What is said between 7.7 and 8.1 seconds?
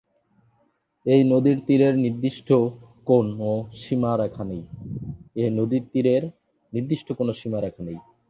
নেই।